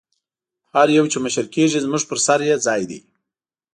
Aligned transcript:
هر 0.73 0.87
یو 0.97 1.05
چې 1.11 1.17
مشر 1.25 1.45
کېږي 1.55 1.79
زموږ 1.85 2.03
پر 2.09 2.17
سر 2.25 2.39
یې 2.49 2.55
ځای 2.65 2.81
دی. 2.89 2.99